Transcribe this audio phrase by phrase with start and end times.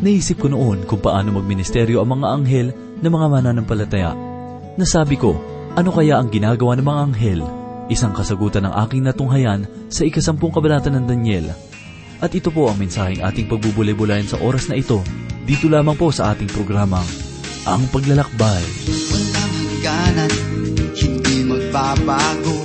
[0.00, 2.68] Naisip ko noon kung paano magministeryo ang mga anghel
[3.04, 4.16] na mga mananampalataya.
[4.80, 5.36] Nasabi ko,
[5.76, 7.40] ano kaya ang ginagawa ng mga anghel?
[7.92, 11.52] Isang kasagutan ng aking natunghayan sa ikasampung kabanata ng Daniel.
[12.16, 15.04] At ito po ang mensaheng ating pagbubulay-bulayan sa oras na ito,
[15.44, 17.04] dito lamang po sa ating programang,
[17.68, 18.64] Ang Paglalakbay.
[18.88, 20.32] Walang hangganan,
[20.96, 22.59] hindi magbabago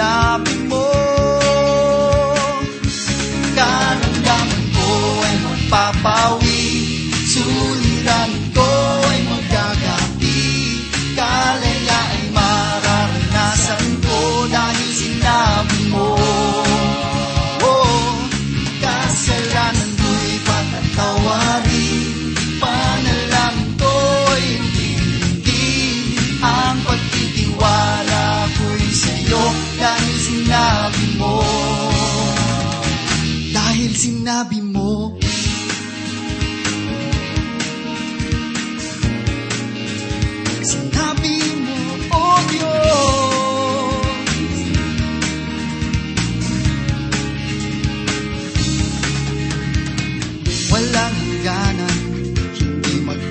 [0.00, 0.49] ng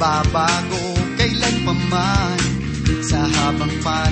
[0.10, 2.40] hindi magbabago Kailanpaman,
[3.06, 4.09] sa habang panahon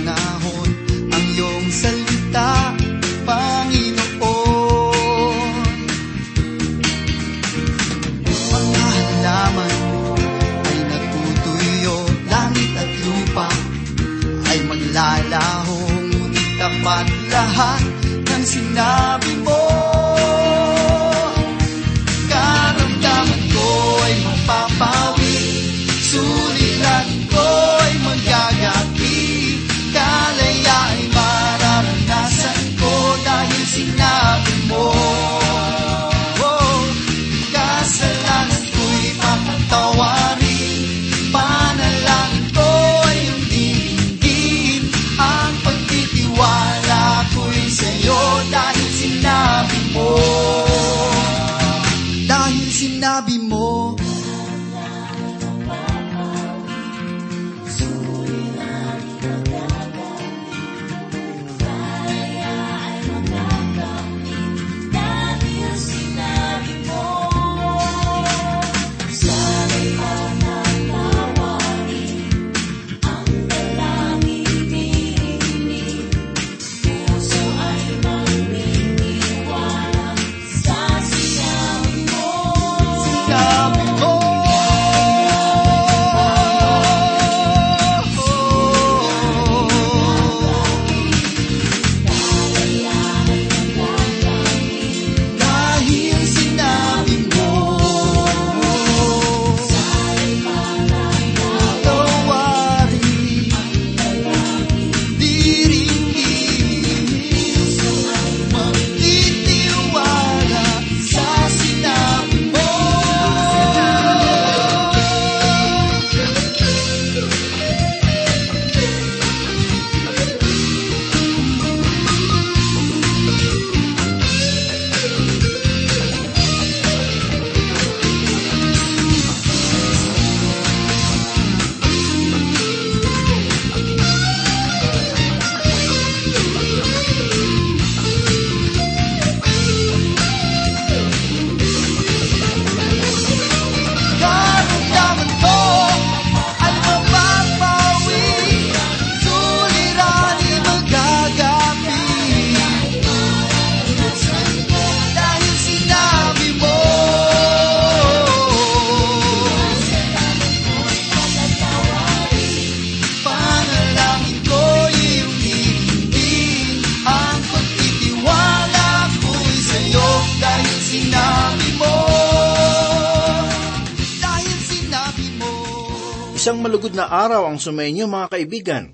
[177.07, 178.86] araw ang sumainyo mga kaibigan.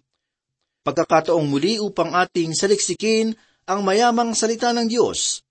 [0.86, 3.33] Pagkakataong muli upang ating saliksikin
[3.65, 5.42] ang mayamang salita ng Diyos.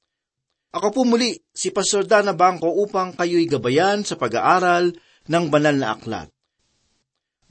[0.73, 4.95] Ako po muli si Pastor Dana Bangko upang kayo'y gabayan sa pag-aaral
[5.29, 6.29] ng banal na aklat.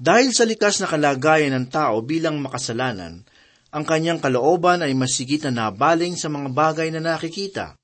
[0.01, 3.21] Dahil sa likas na kalagayan ng tao bilang makasalanan,
[3.69, 7.77] ang kanyang kalooban ay masigit na nabaling sa mga bagay na nakikita.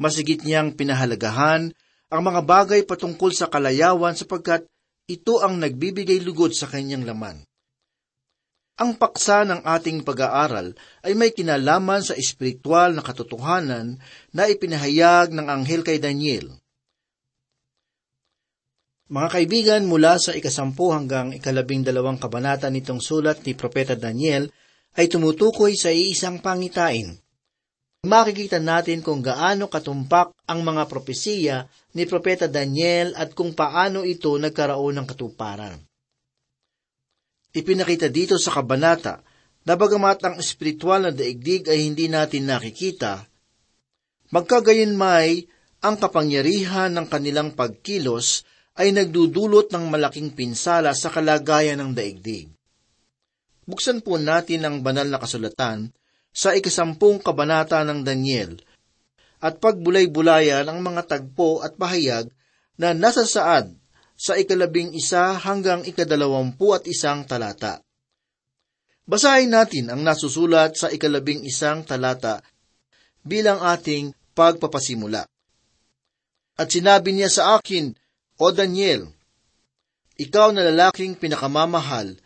[0.00, 1.72] Masigit niyang pinahalagahan
[2.08, 4.64] ang mga bagay patungkol sa kalayawan sapagkat
[5.06, 7.46] ito ang nagbibigay lugod sa kanyang laman.
[8.76, 13.96] Ang paksa ng ating pag-aaral ay may kinalaman sa espiritual na katotohanan
[14.36, 16.52] na ipinahayag ng anghel kay Daniel.
[19.06, 24.50] Mga kaibigan, mula sa ikasampu hanggang ikalabing dalawang kabanata nitong sulat ni Propeta Daniel
[24.98, 27.14] ay tumutukoy sa iisang pangitain.
[28.06, 31.66] Makikita natin kung gaano katumpak ang mga propesiya
[31.98, 35.74] ni Propeta Daniel at kung paano ito nagkaroon ng katuparan.
[37.50, 39.26] Ipinakita dito sa kabanata
[39.66, 43.26] na bagamat ang espiritual na daigdig ay hindi natin nakikita,
[44.30, 45.42] magkagayon may
[45.82, 48.46] ang kapangyarihan ng kanilang pagkilos
[48.78, 52.46] ay nagdudulot ng malaking pinsala sa kalagayan ng daigdig.
[53.66, 55.90] Buksan po natin ang banal na kasulatan
[56.36, 58.60] sa ikasampung kabanata ng Daniel
[59.40, 62.28] at pagbulay-bulayan ang mga tagpo at pahayag
[62.76, 63.72] na nasa saad
[64.16, 67.80] sa ikalabing isa hanggang ikadalawampu at isang talata.
[69.08, 72.44] Basahin natin ang nasusulat sa ikalabing isang talata
[73.24, 75.24] bilang ating pagpapasimula.
[76.56, 77.92] At sinabi niya sa akin,
[78.40, 79.08] O Daniel,
[80.16, 82.16] ikaw na lalaking pinakamamahal,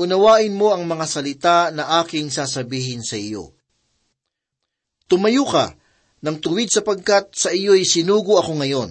[0.00, 3.52] unawain mo ang mga salita na aking sasabihin sa iyo.
[5.04, 5.76] Tumayo ka
[6.24, 8.90] ng tuwid sapagkat sa iyo'y sinugo ako ngayon.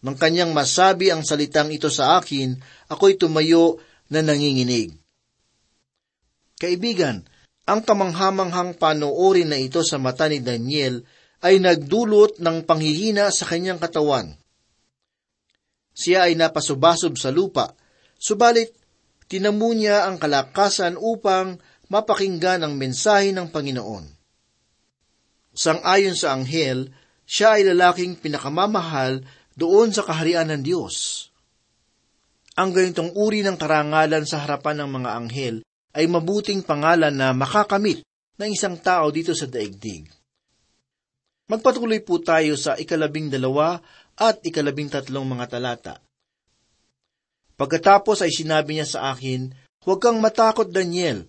[0.00, 2.58] Nang kanyang masabi ang salitang ito sa akin,
[2.90, 3.78] ako'y tumayo
[4.10, 4.96] na nanginginig.
[6.58, 7.22] Kaibigan,
[7.68, 11.04] ang kamanghamanghang panoorin na ito sa mata ni Daniel
[11.44, 14.34] ay nagdulot ng panghihina sa kanyang katawan.
[15.92, 17.76] Siya ay napasubasob sa lupa,
[18.16, 18.79] subalit
[19.30, 24.10] tinamu niya ang kalakasan upang mapakinggan ang mensahe ng Panginoon.
[25.54, 26.90] Sang-ayon sa anghel,
[27.22, 29.22] siya ay lalaking pinakamamahal
[29.54, 31.26] doon sa kaharian ng Diyos.
[32.58, 35.56] Ang ganitong uri ng karangalan sa harapan ng mga anghel
[35.94, 38.02] ay mabuting pangalan na makakamit
[38.34, 40.10] ng isang tao dito sa daigdig.
[41.50, 43.78] Magpatuloy po tayo sa ikalabing dalawa
[44.14, 45.94] at ikalabing tatlong mga talata.
[47.60, 49.52] Pagkatapos ay sinabi niya sa akin,
[49.84, 51.28] Huwag kang matakot, Daniel,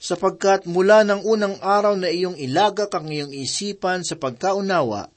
[0.00, 5.12] sapagkat mula ng unang araw na iyong ilagak ang iyong isipan sa pagkaunawa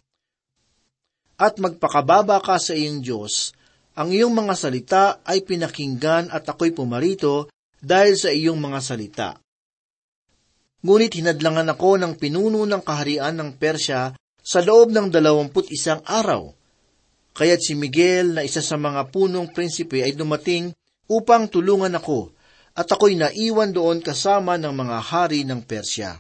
[1.42, 3.58] at magpakababa ka sa iyong Diyos,
[3.98, 7.50] ang iyong mga salita ay pinakinggan at ako'y pumarito
[7.82, 9.30] dahil sa iyong mga salita.
[10.86, 16.61] Ngunit hinadlangan ako ng pinuno ng kaharian ng Persya sa loob ng dalawamput isang araw.
[17.32, 20.76] Kaya't si Miguel na isa sa mga punong prinsipe ay dumating
[21.08, 22.32] upang tulungan ako
[22.76, 26.20] at ako'y naiwan doon kasama ng mga hari ng Persya.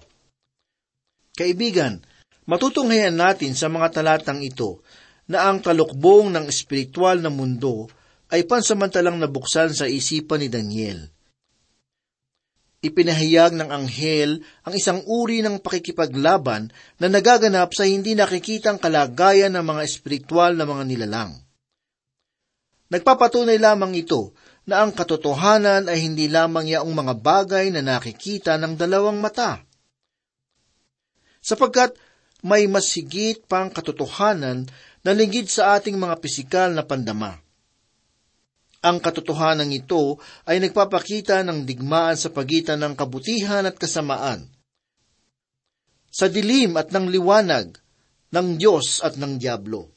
[1.32, 2.04] Kaibigan,
[2.48, 4.84] matutunghayan natin sa mga talatang ito
[5.32, 7.88] na ang talukbong ng espiritual na mundo
[8.32, 11.08] ay pansamantalang nabuksan sa isipan ni Daniel.
[12.82, 19.62] Ipinahayag ng anghel ang isang uri ng pakikipaglaban na nagaganap sa hindi nakikitang kalagayan ng
[19.62, 21.38] mga espiritual na mga nilalang.
[22.90, 24.34] Nagpapatunay lamang ito
[24.66, 29.62] na ang katotohanan ay hindi lamang yaong mga bagay na nakikita ng dalawang mata.
[31.38, 31.94] Sapagkat
[32.42, 34.66] may masigit pang katotohanan
[35.06, 37.38] na lingid sa ating mga pisikal na pandama.
[38.82, 40.18] Ang katotohanan ito
[40.50, 44.50] ay nagpapakita ng digmaan sa pagitan ng kabutihan at kasamaan.
[46.10, 47.78] Sa dilim at ng liwanag,
[48.32, 49.92] ng Diyos at ng Diablo.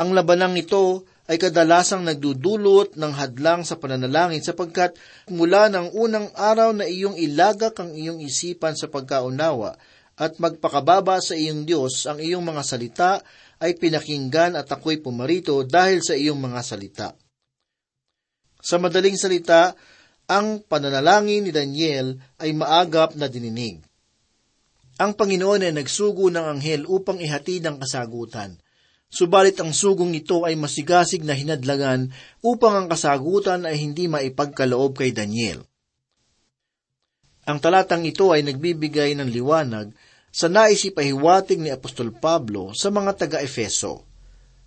[0.00, 4.96] Ang labanang ito ay kadalasang nagdudulot ng hadlang sa pananalangin sapagkat
[5.30, 9.76] mula ng unang araw na iyong ilagak ang iyong isipan sa pagkaunawa
[10.14, 13.12] at magpakababa sa iyong Diyos ang iyong mga salita
[13.58, 17.08] ay pinakinggan at ako'y pumarito dahil sa iyong mga salita.
[18.64, 19.76] Sa madaling salita,
[20.24, 23.84] ang pananalangin ni Daniel ay maagap na dininig.
[24.96, 28.56] Ang Panginoon ay nagsugo ng anghel upang ihatid ang kasagutan.
[29.12, 32.08] Subalit ang sugong ito ay masigasig na hinadlagan
[32.40, 35.60] upang ang kasagutan ay hindi maipagkaloob kay Daniel.
[37.44, 39.92] Ang talatang ito ay nagbibigay ng liwanag
[40.32, 44.08] sa naisipahiwatig ni Apostol Pablo sa mga taga-Efeso,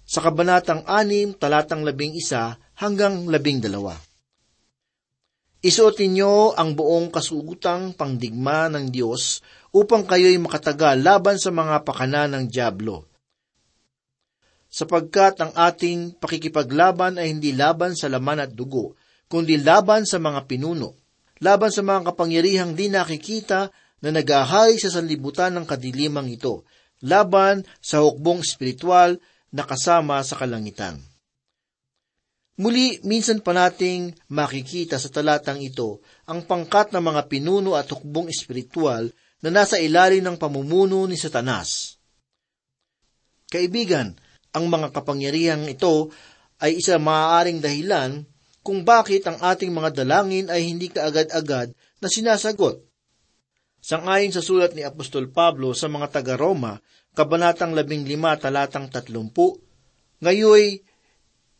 [0.05, 3.65] sa kabanatang 6, talatang 11 hanggang 12.
[5.65, 9.41] Isuot ninyo ang buong kasugutang pangdigma ng Diyos
[9.73, 13.09] upang kayo'y makatagal laban sa mga pakana ng Diablo.
[14.69, 18.93] Sapagkat ang ating pakikipaglaban ay hindi laban sa laman at dugo,
[19.25, 20.93] kundi laban sa mga pinuno,
[21.41, 23.73] laban sa mga kapangyarihang di nakikita
[24.05, 26.61] na nagahari sa sanlibutan ng kadilimang ito,
[27.01, 29.17] laban sa hukbong espiritual
[29.49, 31.01] na kasama sa kalangitan.
[32.57, 38.33] Muli, minsan pa nating makikita sa talatang ito ang pangkat ng mga pinuno at hukbong
[38.33, 39.13] espiritual
[39.45, 42.01] na nasa ilalim ng pamumuno ni Satanas.
[43.53, 44.17] Kaibigan,
[44.57, 46.09] ang mga kapangyarihang ito
[46.57, 48.25] ay isa maaaring dahilan
[48.65, 52.81] kung bakit ang ating mga dalangin ay hindi kaagad-agad na sinasagot.
[53.77, 56.81] Sangayon sa sulat ni Apostol Pablo sa mga taga-Roma,
[57.13, 58.09] Kabanatang 15,
[58.41, 59.29] talatang 30,
[60.25, 60.81] Ngayoy,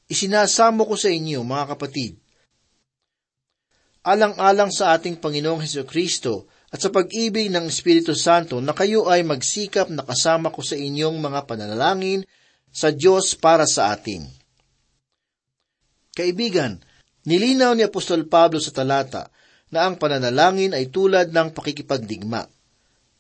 [0.08, 2.20] isinasamo ko sa inyo, mga kapatid,
[4.08, 9.24] alang-alang sa ating Panginoong Heso Kristo at sa pag-ibig ng Espiritu Santo na kayo ay
[9.28, 12.24] magsikap na kasama ko sa inyong mga panalangin
[12.72, 14.24] sa Diyos para sa atin.
[16.16, 16.80] Kaibigan,
[17.28, 19.28] nilinaw ni Apostol Pablo sa talata
[19.68, 22.48] na ang pananalangin ay tulad ng pakikipagdigma.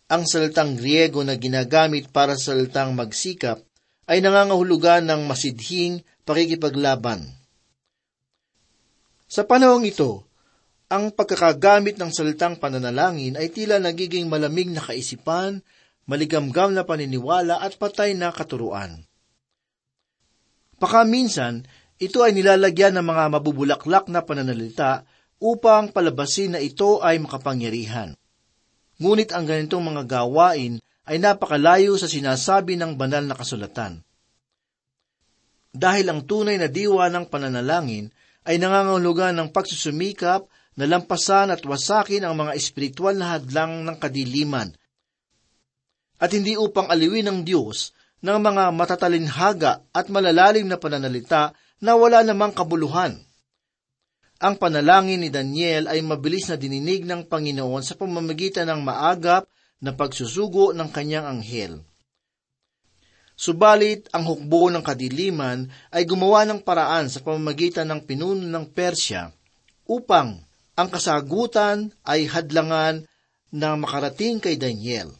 [0.08, 3.60] Ang salitang Griego na ginagamit para sa salitang magsikap
[4.08, 7.24] ay nangangahulugan ng masidhing pakikipaglaban.
[9.32, 10.28] Sa panahong ito,
[10.92, 15.64] ang pagkakagamit ng salitang pananalangin ay tila nagiging malamig na kaisipan,
[16.08, 19.04] maligamgam na paniniwala at patay na katuruan.
[20.80, 21.68] Pakaminsan,
[22.00, 25.04] ito ay nilalagyan ng mga mabubulaklak na pananalita
[25.44, 28.16] upang palabasin na ito ay makapangyarihan.
[29.02, 34.07] Ngunit ang ganitong mga gawain ay napakalayo sa sinasabi ng banal na kasulatan.
[35.78, 38.10] Dahil ang tunay na diwa ng pananalangin
[38.50, 44.74] ay nangangahulugan ng pagsusumikap na lampasan at wasakin ang mga espiritual na hadlang ng kadiliman
[46.18, 47.94] at hindi upang aliwin ng Diyos
[48.26, 53.22] ng mga matatalinhaga at malalalim na pananalita na wala namang kabuluhan.
[54.38, 59.50] Ang panalangin ni Daniel ay mabilis na dininig ng Panginoon sa pamamagitan ng maagap
[59.82, 61.82] na pagsusugo ng kanyang anghel.
[63.38, 69.30] Subalit, ang hukbo ng kadiliman ay gumawa ng paraan sa pamamagitan ng pinuno ng Persya
[69.86, 70.42] upang
[70.74, 73.06] ang kasagutan ay hadlangan
[73.54, 75.14] na makarating kay Daniel.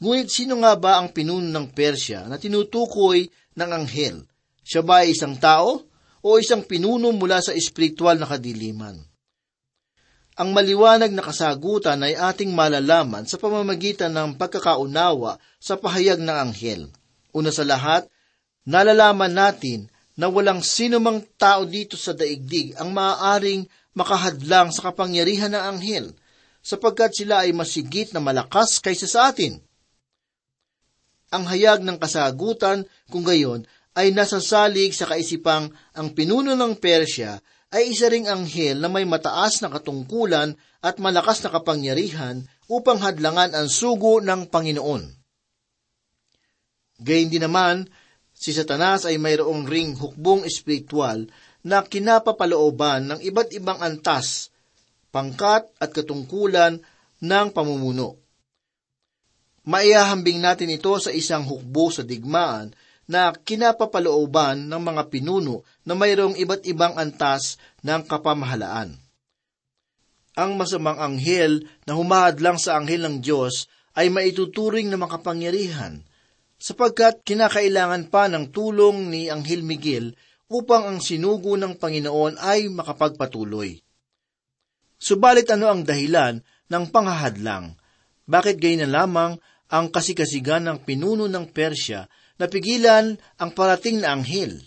[0.00, 3.28] Ngunit sino nga ba ang pinuno ng Persya na tinutukoy
[3.60, 4.24] ng anghel?
[4.64, 5.84] Siya ba ay isang tao
[6.24, 8.96] o isang pinuno mula sa espiritual na kadiliman?
[10.34, 16.90] Ang maliwanag na kasagutan ay ating malalaman sa pamamagitan ng pagkakaunawa sa pahayag ng anghel.
[17.30, 18.10] Una sa lahat,
[18.66, 19.86] nalalaman natin
[20.18, 26.10] na walang sinumang tao dito sa daigdig ang maaaring makahadlang sa kapangyarihan ng anghel,
[26.66, 29.62] sapagkat sila ay masigit na malakas kaysa sa atin.
[31.30, 37.38] Ang hayag ng kasagutan, kung gayon, ay nasasalig sa kaisipang ang pinuno ng Persya
[37.74, 43.50] ay isa ring anghel na may mataas na katungkulan at malakas na kapangyarihan upang hadlangan
[43.50, 45.02] ang sugo ng Panginoon.
[47.02, 47.90] Gayun din naman,
[48.30, 51.26] si Satanas ay mayroong ring hukbong espiritual
[51.66, 54.54] na kinapapalooban ng iba't ibang antas,
[55.10, 56.78] pangkat at katungkulan
[57.18, 58.22] ng pamumuno.
[59.66, 62.70] Maiyahambing natin ito sa isang hukbo sa digmaan
[63.04, 68.96] na kinapapalooban ng mga pinuno na mayroong iba't ibang antas ng kapamahalaan.
[70.34, 76.02] Ang masamang anghel na humahad lang sa anghel ng Diyos ay maituturing na makapangyarihan,
[76.58, 80.18] sapagkat kinakailangan pa ng tulong ni Anghel Miguel
[80.50, 83.78] upang ang sinugo ng Panginoon ay makapagpatuloy.
[84.98, 87.76] Subalit ano ang dahilan ng panghahadlang?
[88.24, 89.36] Bakit gay na lamang
[89.68, 92.08] ang kasikasigan ng pinuno ng Persya
[92.40, 94.58] na pigilan ang parating na anghel.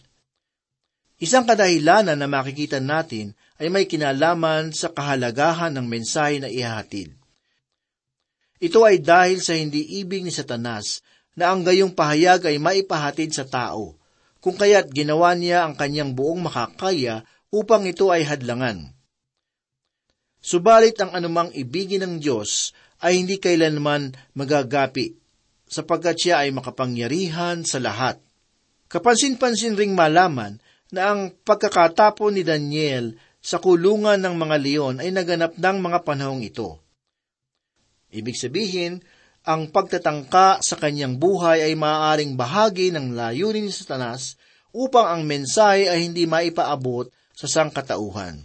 [1.18, 7.10] Isang kadahilanan na makikita natin ay may kinalaman sa kahalagahan ng mensahe na ihahatid.
[8.62, 11.02] Ito ay dahil sa hindi ibig ni Satanas
[11.38, 13.98] na ang gayong pahayag ay maipahatid sa tao,
[14.42, 18.94] kung kaya't ginawa niya ang kanyang buong makakaya upang ito ay hadlangan.
[20.38, 25.17] Subalit ang anumang ibigin ng Diyos ay hindi kailanman magagapi,
[25.68, 28.18] sapagkat siya ay makapangyarihan sa lahat.
[28.88, 30.60] Kapansin-pansin ring malaman
[30.96, 36.44] na ang pagkakatapon ni Daniel sa kulungan ng mga leon ay naganap ng mga panahong
[36.44, 36.80] ito.
[38.12, 39.04] Ibig sabihin,
[39.48, 44.36] ang pagtatangka sa kanyang buhay ay maaaring bahagi ng layunin ni Satanas
[44.76, 48.44] upang ang mensahe ay hindi maipaabot sa sangkatauhan.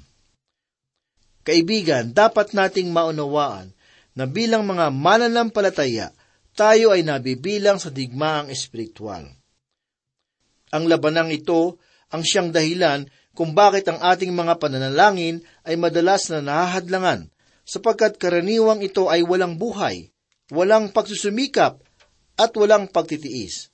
[1.43, 3.75] Kaibigan, dapat nating maunawaan
[4.14, 6.14] na bilang mga mananampalataya,
[6.52, 9.25] tayo ay nabibilang sa digmaang espiritual.
[10.73, 11.80] Ang labanang ito
[12.12, 17.32] ang siyang dahilan kung bakit ang ating mga pananalangin ay madalas na nahahadlangan,
[17.64, 20.12] sapagkat karaniwang ito ay walang buhay,
[20.52, 21.80] walang pagsusumikap,
[22.37, 23.73] at walang pagtitiis.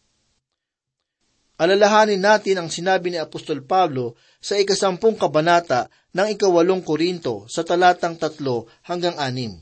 [1.59, 8.15] Alalahanin natin ang sinabi ni Apostol Pablo sa ikasampung kabanata ng ikawalong Korinto sa talatang
[8.15, 9.59] tatlo hanggang anim.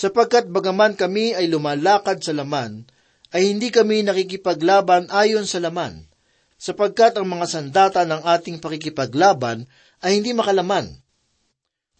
[0.00, 2.88] Sapagkat bagaman kami ay lumalakad sa laman,
[3.36, 6.08] ay hindi kami nakikipaglaban ayon sa laman,
[6.56, 9.68] sapagkat ang mga sandata ng ating pakikipaglaban
[10.00, 10.88] ay hindi makalaman,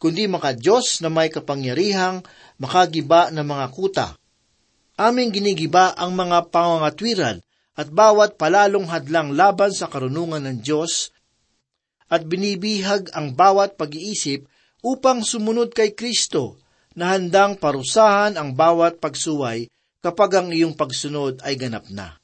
[0.00, 2.24] kundi maka Diyos na may kapangyarihang
[2.56, 4.08] makagiba ng mga kuta.
[4.96, 7.44] Aming ginigiba ang mga pangangatwiran
[7.76, 11.12] at bawat palalong hadlang laban sa karunungan ng Diyos
[12.08, 14.48] at binibihag ang bawat pag-iisip
[14.80, 16.56] upang sumunod kay Kristo
[16.98, 19.70] na handang parusahan ang bawat pagsuway
[20.02, 22.18] kapag ang iyong pagsunod ay ganap na.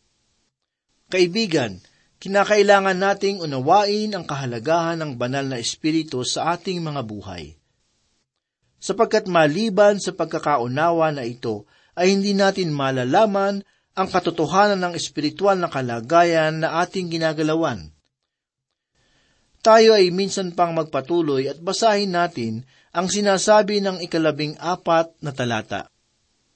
[1.07, 1.79] Kaibigan,
[2.19, 7.55] kinakailangan nating unawain ang kahalagahan ng banal na espiritu sa ating mga buhay.
[8.83, 11.65] Sapagkat maliban sa pagkakaunawa na ito,
[11.97, 13.65] ay hindi natin malalaman
[13.97, 17.89] ang katotohanan ng espiritual na kalagayan na ating ginagalawan.
[19.65, 25.93] Tayo ay minsan pang magpatuloy at basahin natin ang sinasabi ng ikalabing apat na talata.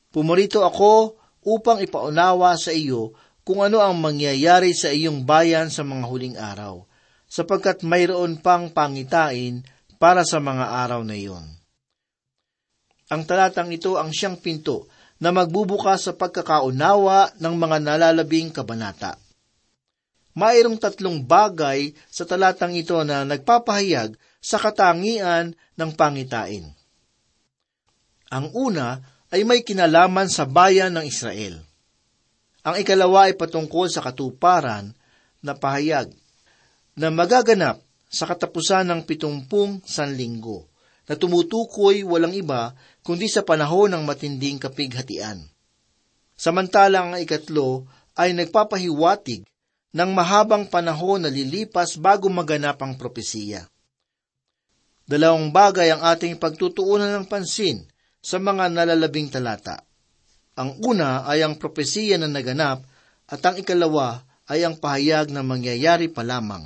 [0.09, 3.13] Pumarito ako upang ipaunawa sa iyo
[3.45, 6.89] kung ano ang mangyayari sa iyong bayan sa mga huling araw,
[7.29, 9.61] sapagkat mayroon pang pangitain
[10.01, 11.45] para sa mga araw na iyon.
[13.13, 14.89] Ang talatang ito ang siyang pinto
[15.21, 19.21] na magbubukas sa pagkakaunawa ng mga nalalabing kabanata.
[20.33, 26.65] Mayroong tatlong bagay sa talatang ito na nagpapahayag sa katangian ng pangitain.
[28.33, 28.99] Ang una
[29.31, 31.61] ay may kinalaman sa bayan ng Israel.
[32.67, 34.93] Ang ikalawa ay patungkol sa katuparan
[35.41, 36.13] na pahayag
[36.99, 37.81] na magaganap
[38.11, 40.67] sa katapusan ng pitumpung sanlinggo
[41.07, 42.75] na tumutukoy walang iba
[43.07, 45.47] kundi sa panahon ng matinding kapighatian.
[46.35, 47.87] Samantalang ang ikatlo
[48.19, 49.47] ay nagpapahiwatig
[49.95, 53.70] ng mahabang panahon na lilipas bago maganap ang propesiya.
[55.11, 57.83] Dalawang bagay ang ating pagtutuunan ng pansin
[58.23, 59.83] sa mga nalalabing talata.
[60.55, 62.87] Ang una ay ang propesiya na naganap
[63.27, 66.63] at ang ikalawa ay ang pahayag na mangyayari pa lamang.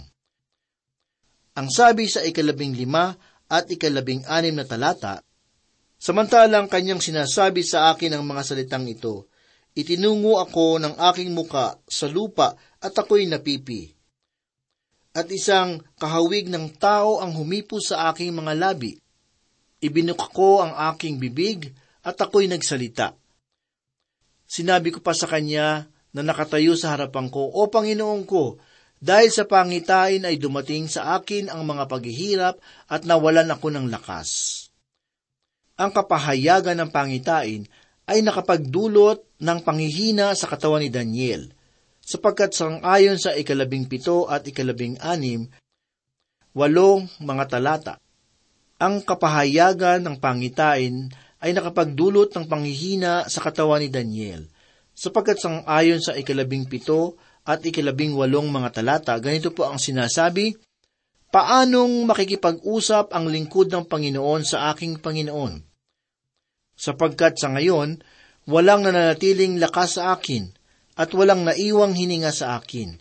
[1.56, 3.16] Ang sabi sa ikalabing lima
[3.48, 5.24] at ikalabing anim na talata,
[5.96, 9.32] Samantalang kanyang sinasabi sa akin ang mga salitang ito,
[9.72, 13.93] itinungo ako ng aking muka sa lupa at ako'y napipi.
[15.14, 18.98] At isang kahawig ng tao ang humipo sa aking mga labi.
[19.78, 21.70] Ibinuka ko ang aking bibig
[22.02, 23.14] at ako'y nagsalita.
[24.42, 28.58] Sinabi ko pa sa kanya na nakatayo sa harapan ko, O Panginoon ko,
[28.98, 32.58] dahil sa pangitain ay dumating sa akin ang mga paghihirap
[32.90, 34.66] at nawalan ako ng lakas.
[35.78, 37.70] Ang kapahayagan ng pangitain
[38.10, 41.53] ay nakapagdulot ng panghihina sa katawan ni Daniel,
[42.04, 45.48] sapagkat sangayon sa ikalabing pito at ikalabing anim,
[46.52, 47.94] walong mga talata.
[48.76, 51.08] Ang kapahayagan ng pangitain
[51.40, 54.44] ay nakapagdulot ng panghihina sa katawan ni Daniel,
[54.92, 57.16] sapagkat sangayon sa ikalabing pito
[57.48, 60.52] at ikalabing walong mga talata, ganito po ang sinasabi,
[61.34, 65.66] Paanong makikipag-usap ang lingkod ng Panginoon sa aking Panginoon?
[66.78, 67.98] Sapagkat sa ngayon,
[68.46, 70.54] walang nananatiling lakas sa akin
[70.94, 72.98] at walang naiwang hininga sa akin.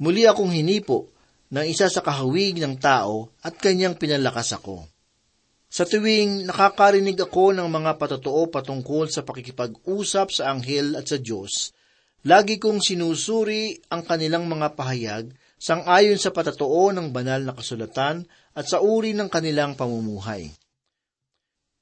[0.00, 1.10] Muli akong hinipo
[1.50, 4.86] ng isa sa kahawig ng tao at kanyang pinalakas ako.
[5.70, 11.70] Sa tuwing nakakarinig ako ng mga patotoo patungkol sa pakikipag-usap sa anghel at sa Diyos,
[12.20, 18.68] Lagi kong sinusuri ang kanilang mga pahayag sang-ayon sa patatoo ng banal na kasulatan at
[18.68, 20.52] sa uri ng kanilang pamumuhay.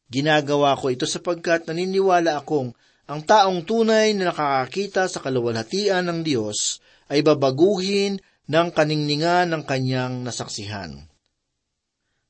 [0.07, 2.71] Ginagawa ko ito sapagkat naniniwala akong
[3.09, 10.21] ang taong tunay na nakakakita sa kaluwalhatian ng Diyos ay babaguhin ng kaningningan ng kanyang
[10.21, 11.09] nasaksihan.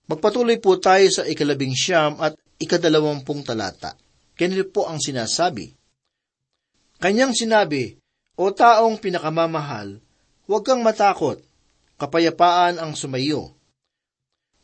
[0.09, 3.99] Magpatuloy po tayo sa ikalabing siyam at ikadalawampung talata.
[4.39, 5.75] Ganito po ang sinasabi.
[7.03, 7.99] Kanyang sinabi,
[8.39, 9.99] O taong pinakamamahal,
[10.47, 11.43] huwag kang matakot,
[11.99, 13.51] kapayapaan ang sumayo.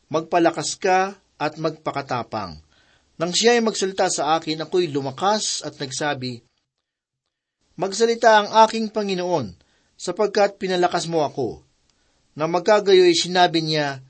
[0.07, 2.64] Magpalakas ka at magpakatapang.
[3.15, 6.43] Nang siya ay magsalita sa akin, ako'y lumakas at nagsabi,
[7.75, 9.55] Magsalita ang aking Panginoon,
[9.95, 11.63] sapagkat pinalakas mo ako.
[12.35, 14.03] Na magkagayoy sinabi niya,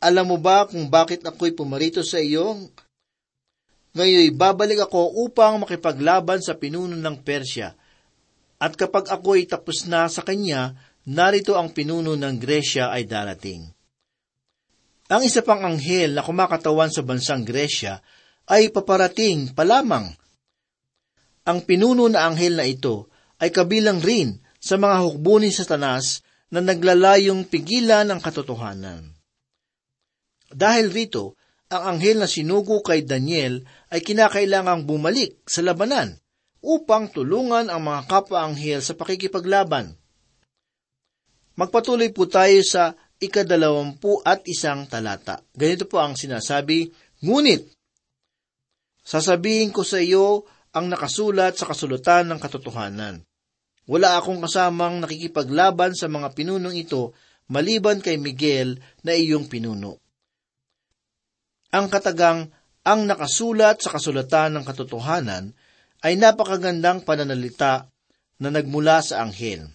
[0.00, 2.68] Alam mo ba kung bakit ako'y pumarito sa iyo
[3.94, 7.78] ngayon babalik ako upang makipaglaban sa pinuno ng Persya.
[8.58, 10.74] At kapag ako'y tapos na sa kanya,
[11.06, 13.70] narito ang pinuno ng Gresya ay darating.
[15.06, 18.02] Ang isa pang anghel na kumakatawan sa bansang Gresya
[18.48, 20.12] ay paparating pa lamang.
[21.44, 26.64] Ang pinuno na anghel na ito ay kabilang rin sa mga hukbo ni Satanas na
[26.64, 29.12] naglalayong pigilan ang katotohanan.
[30.48, 31.36] Dahil rito,
[31.68, 36.14] ang anghel na sinugo kay Daniel ay kinakailangang bumalik sa labanan
[36.64, 39.92] upang tulungan ang mga kapwa-anghel sa pakikipaglaban.
[41.60, 45.44] Magpatuloy po tayo sa ikadalawampu at isang talata.
[45.54, 46.90] Ganito po ang sinasabi,
[47.24, 47.68] Ngunit,
[49.04, 53.22] sasabihin ko sa iyo ang nakasulat sa kasulatan ng katotohanan.
[53.84, 57.12] Wala akong kasamang nakikipaglaban sa mga pinunong ito
[57.52, 60.00] maliban kay Miguel na iyong pinuno.
[61.70, 62.48] Ang katagang
[62.84, 65.52] ang nakasulat sa kasulatan ng katotohanan
[66.04, 67.88] ay napakagandang pananalita
[68.40, 69.68] na nagmula sa anghel.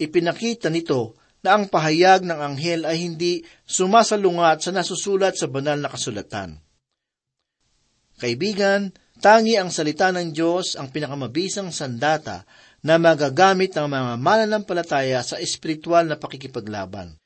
[0.00, 5.92] Ipinakita nito na ang pahayag ng anghel ay hindi sumasalungat sa nasusulat sa banal na
[5.92, 6.63] kasulatan.
[8.18, 12.46] Kaibigan, tangi ang salita ng Diyos ang pinakamabisang sandata
[12.84, 17.16] na magagamit ng mga mananampalataya sa espiritual na pakikipaglaban.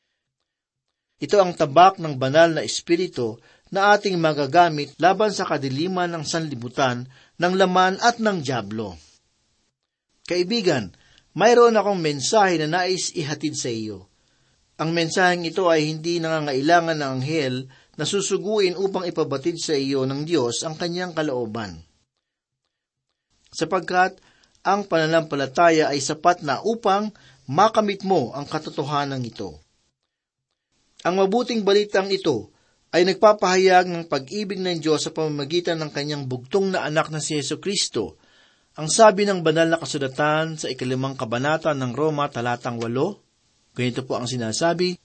[1.18, 3.42] Ito ang tabak ng banal na espiritu
[3.74, 8.96] na ating magagamit laban sa kadiliman ng sanlibutan ng laman at ng Diablo.
[10.24, 10.94] Kaibigan,
[11.34, 14.08] mayroon akong mensahe na nais ihatid sa iyo.
[14.78, 17.66] Ang mensaheng ito ay hindi nangangailangan ng anghel
[17.98, 21.82] na susuguin upang ipabatid sa iyo ng Diyos ang kanyang kalooban.
[23.50, 24.22] Sapagkat
[24.62, 27.10] ang pananampalataya ay sapat na upang
[27.50, 29.58] makamit mo ang katotohanan ito.
[31.02, 32.54] Ang mabuting balitang ito
[32.94, 37.36] ay nagpapahayag ng pag-ibig ng Diyos sa pamamagitan ng kanyang bugtong na anak na si
[37.36, 38.16] Yeso Kristo.
[38.78, 43.26] Ang sabi ng banal na kasulatan sa ikalimang kabanata ng Roma talatang walo,
[43.74, 44.96] ganito po ang sinasabi,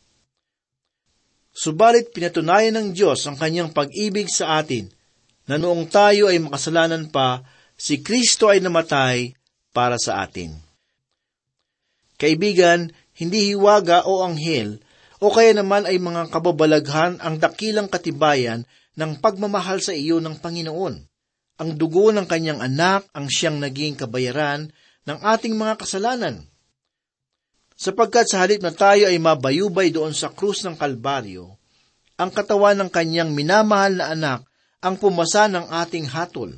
[1.54, 4.90] Subalit pinatunayan ng Diyos ang kanyang pag-ibig sa atin,
[5.46, 7.46] na noong tayo ay makasalanan pa,
[7.78, 9.38] si Kristo ay namatay
[9.70, 10.58] para sa atin.
[12.18, 14.82] Kaibigan, hindi hiwaga o anghel
[15.22, 18.66] o kaya naman ay mga kababalaghan ang dakilang katibayan
[18.98, 20.96] ng pagmamahal sa iyo ng Panginoon.
[21.62, 24.74] Ang dugo ng kanyang anak ang siyang naging kabayaran
[25.06, 26.44] ng ating mga kasalanan.
[27.74, 31.58] Sapagkat sa halip na tayo ay mabayubay doon sa krus ng Kalbaryo,
[32.22, 34.42] ang katawan ng kanyang minamahal na anak
[34.84, 36.54] ang pumasa ng ating hatol.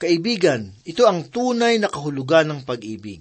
[0.00, 3.20] Kaibigan, ito ang tunay na kahulugan ng pag-ibig.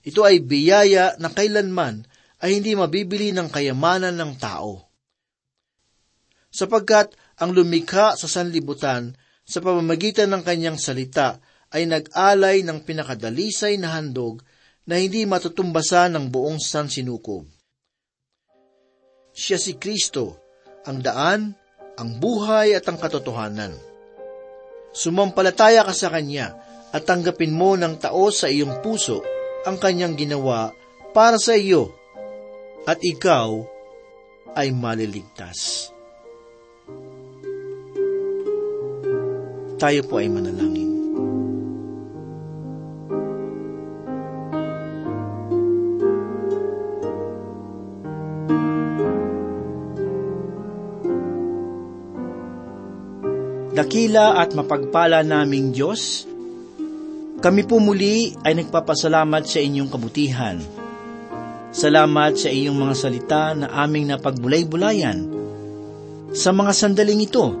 [0.00, 2.08] Ito ay biyaya na kailanman
[2.40, 4.88] ay hindi mabibili ng kayamanan ng tao.
[6.48, 9.12] Sapagkat ang lumikha sa sanlibutan
[9.44, 11.36] sa pamamagitan ng kanyang salita
[11.68, 14.40] ay nag-alay ng pinakadalisay na handog
[14.86, 17.46] na hindi matutumbasan ng buong sansinukob.
[19.36, 20.38] Siya si Kristo,
[20.86, 21.52] ang daan,
[21.98, 23.74] ang buhay at ang katotohanan.
[24.94, 26.56] Sumampalataya ka sa Kanya
[26.94, 29.20] at tanggapin mo ng taos sa iyong puso
[29.68, 30.72] ang Kanyang ginawa
[31.12, 31.92] para sa iyo
[32.86, 33.60] at ikaw
[34.56, 35.90] ay maliligtas.
[39.76, 40.85] Tayo po ay manalangin.
[53.76, 56.24] Dakila at mapagpala naming Diyos,
[57.44, 60.56] kami po muli ay nagpapasalamat sa inyong kabutihan
[61.76, 65.28] Salamat sa iyong mga salita na aming napagbulay-bulayan.
[66.32, 67.52] Sa mga sandaling ito,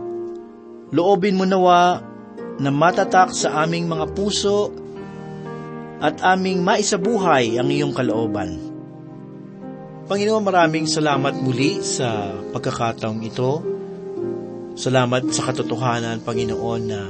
[0.88, 2.00] loobin mo nawa
[2.56, 4.72] na matatak sa aming mga puso
[6.00, 8.56] at aming maisabuhay ang iyong kalooban.
[10.08, 13.75] Panginoon, maraming salamat muli sa pagkakataong ito.
[14.76, 17.00] Salamat sa katotohanan, Panginoon, na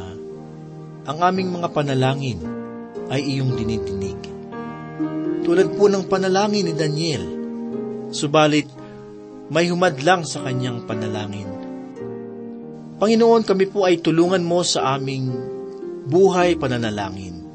[1.07, 2.39] ang aming mga panalangin
[3.11, 4.37] ay iyong dinidinig
[5.47, 7.23] tulad po ng panalangin ni Daniel.
[8.11, 8.67] Subalit,
[9.47, 11.47] may humadlang sa kanyang panalangin.
[12.99, 15.31] Panginoon, kami po ay tulungan mo sa aming
[16.11, 17.47] buhay pananalangin.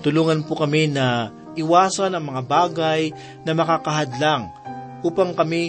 [0.00, 3.12] Tulungan po kami na iwasan ang mga bagay
[3.44, 4.48] na makakahadlang
[5.04, 5.68] upang kami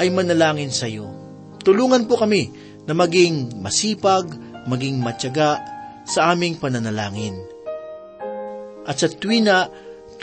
[0.00, 1.12] ay manalangin sa iyo.
[1.60, 2.48] Tulungan po kami
[2.86, 4.30] na maging masipag,
[4.66, 5.62] maging matyaga
[6.06, 7.38] sa aming pananalangin.
[8.82, 9.70] At sa tuwina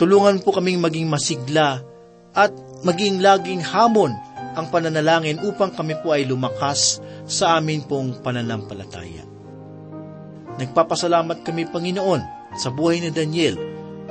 [0.00, 1.84] Tulungan po kaming maging masigla
[2.32, 2.56] at
[2.88, 4.16] maging laging hamon
[4.56, 9.28] ang pananalangin upang kami po ay lumakas sa amin pong pananampalataya.
[10.56, 13.60] Nagpapasalamat kami, Panginoon, sa buhay ni Daniel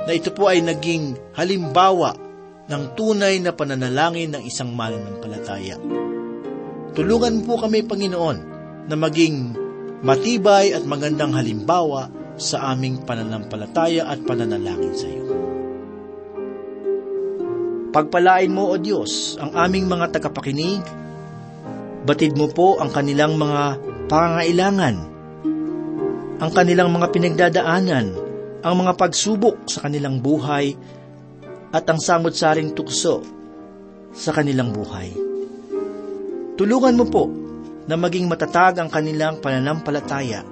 [0.06, 2.14] na ito po ay naging halimbawa
[2.70, 5.74] ng tunay na pananalangin ng isang mananampalataya.
[6.90, 8.38] Tulungan po kami, Panginoon,
[8.90, 9.54] na maging
[10.02, 15.24] matibay at magandang halimbawa sa aming pananampalataya at pananalangin sa iyo.
[17.90, 20.82] Pagpalain mo, O Diyos, ang aming mga tagapakinig.
[22.06, 23.62] Batid mo po ang kanilang mga
[24.08, 24.96] pangangailangan,
[26.40, 28.06] ang kanilang mga pinagdadaanan,
[28.64, 30.74] ang mga pagsubok sa kanilang buhay,
[31.70, 33.22] at ang samot-saring tukso
[34.10, 35.29] sa kanilang buhay.
[36.60, 37.24] Tulungan mo po
[37.88, 40.44] na maging matatag ang kanilang pananampalataya